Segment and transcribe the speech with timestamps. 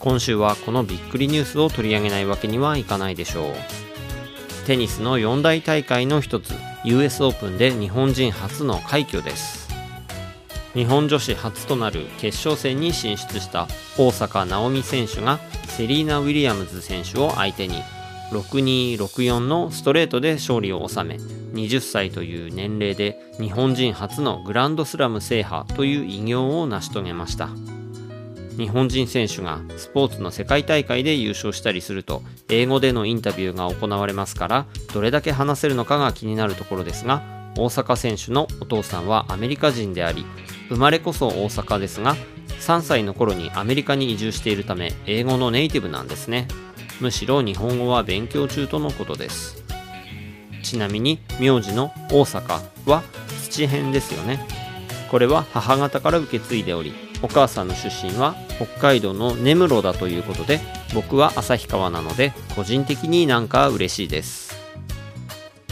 [0.00, 3.54] 今週はこのびっくりニュースを取り上げないわけにはいかないでしょう。
[4.66, 6.52] テニスの四大大会の一つ
[6.84, 9.68] US オープンで日本人初の快挙です。
[10.74, 17.82] 日本女子初となる決勝戦に進出した大坂なおみ選手がセリーナ・ウィリアムズ選手を相手に
[18.30, 27.48] 6264のストレートで勝利を収め20歳という年齢で日本人初のグランドスラム制覇という偉業を成し遂げました。
[28.58, 37.22] 日本人選手がスポーツの世界大会で優勝したりすると英語でのインタビューが行われますからどれだけ話せるのかが気になるところですが
[37.56, 40.26] 大阪選手のお父さんはアメリカ人であり
[40.68, 42.16] 生まれこそ大阪ですが
[42.60, 46.48] 3歳の頃にアメリカに移住しているため英語のネイティブなんですね。
[47.00, 49.62] むしろ日本語は勉強中とのことです。
[50.62, 53.02] ちなみに名字の大阪は
[53.40, 54.40] 土辺ですよね。
[55.10, 60.60] これは母方から受け継いでおりお母さんの出身は北海道の根室だということで
[60.94, 64.56] 僕は旭川なので個人的になんか嬉しいです。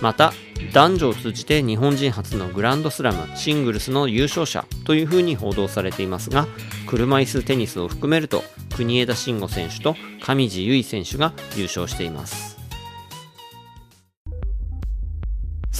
[0.00, 0.32] また
[0.72, 6.46] 男女を通じて日本人初のグランドスラムシングルスの優勝者というふうに報道されていますが
[6.86, 8.42] 車椅子テニスを含めると
[8.76, 12.59] 国枝慎吾選手と上地結衣選手が優勝しています。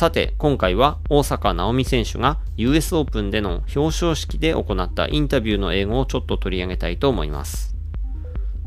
[0.01, 7.77] さて今回は大坂なおみ選手が US オープンでの表彰式で行ったインタビューの英語をちょっと取り上げたいと思います。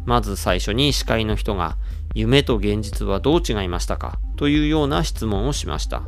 [0.05, 1.77] まず最初に司会の人が
[2.13, 6.03] 夢と現実はどう違いましたかというような質問をしました。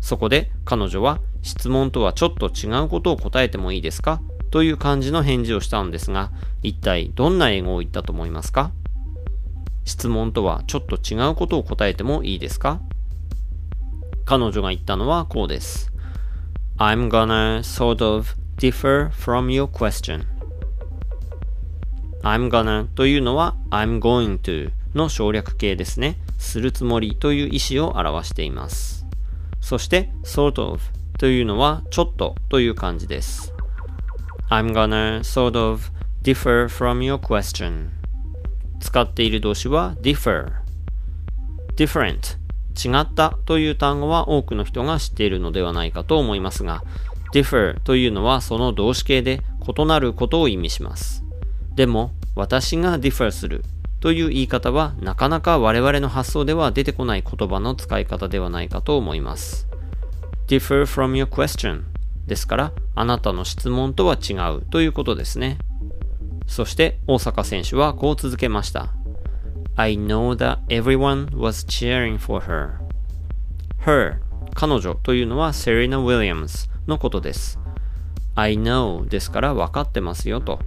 [0.00, 4.20] そこで彼女は質問とはちょっと違うことを答えてもいいですか
[4.52, 6.30] という感じの返事をしたんですが
[6.62, 8.70] 一体どんな英語を言ったと思いますか？
[9.84, 12.80] 質問とはちょっと違うことを答えてもいいですか？
[14.30, 15.90] 彼女が言ったのはこうです。
[16.78, 20.24] I'm gonna sort of differ from your question.
[22.22, 26.16] I'm gonna というのは I'm going to の省略形ですね。
[26.38, 29.04] するつもりという意思を表しています。
[29.60, 30.80] そして sort of
[31.18, 33.52] というのはちょっとという感じです。
[34.48, 35.90] I'm gonna sort of
[36.22, 37.88] differ from your question.
[38.78, 40.52] 使っている動詞は differ,
[41.74, 42.38] different
[42.76, 46.82] 違ったという単語は多くの人が知っているのではないかと思いますが、
[47.32, 49.42] differ というのはその動詞形で
[49.78, 51.24] 異なることを意味します。
[51.74, 53.64] でも、私が differ する
[54.00, 59.68] という言い方はなかなか我々の発想では出てこない言葉の使い方ではないかと思います。
[60.46, 61.82] differ from your question
[62.26, 65.58] ですから、あなたの質問とは違うということですね。
[66.46, 68.99] そして大坂選手はこう続けました。
[69.80, 72.80] I know that everyone was cheering for her.
[73.86, 74.18] Her
[74.54, 77.58] 彼女というのはセリーナ・ウィリアムズのことです。
[78.34, 80.58] I know ですから分かってますよと。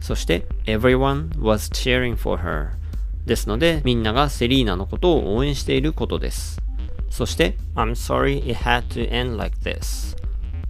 [0.00, 2.70] そして everyone was cheering for her
[3.26, 6.62] ですのでみんながセリーナのことを応援していることです。
[7.10, 10.16] そして I'm sorry it had to end like this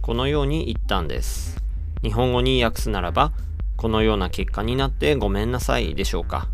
[0.01, 1.63] このように言ったんです。
[2.01, 3.31] 日本語に訳すならば
[3.77, 6.49] このような結果になってごめんなさいでしょうか。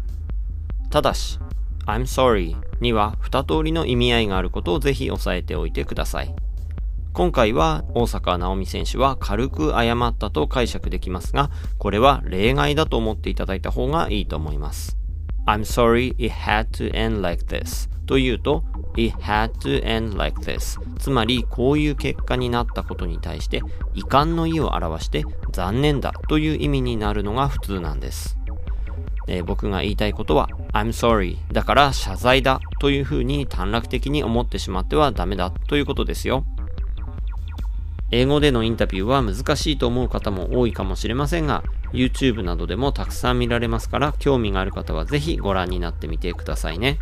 [0.95, 1.39] ただし、
[1.87, 6.33] I'm sorry には二通りの意味合いがあることをぜひ押さえておいてください。
[7.11, 14.97] 今回は大坂なおみ選手は軽く謝ったと解釈できますが、これは例外だと思っていただいた方がいいと思います。
[15.45, 18.63] I'm sorry it had to end like this というと
[18.95, 23.61] It had to end like this つまりこういう結果になったことに対して
[23.93, 28.37] 遺憾の意を表して残念だという意味になるのが普通なんです。
[29.27, 36.45] えー、僕が言いたいことは I'm sorry だから謝罪だというふうに短絡的に思ってしまってはダメだということですよ。
[38.11, 46.99] 英語でのインタビューは難しいと思う方も多いかもしれませんが YouTube などでもたくさん見られますから興味がある方はぜひご覧になってみてくださいね。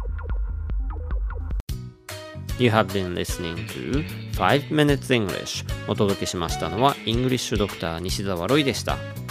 [2.60, 8.00] You have been listening to 5 Minutes English お届けしましたのは English Dr.
[8.00, 9.23] 西澤ロイでした。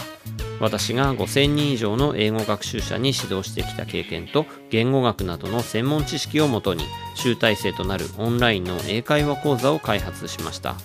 [0.63, 10.75] 私が5000人以上の英語学習者に指導してきた経験と言語学などの専門知識をもとに集大成となるオンラインの英会話講座を開発しました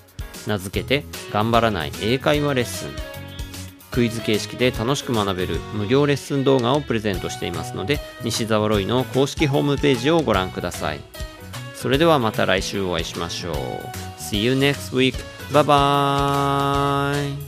[0.49, 2.91] 名付けて頑張らない英会話レッスン
[3.93, 11.01] クイズ形式で楽しく学べる無料レッスン動画をプレゼントしていますので西澤ロイの公式ホームページをご覧ください
[11.75, 13.55] それではまた来週お会いしましょう
[14.19, 15.15] See you next week.
[15.53, 17.48] Bye bye.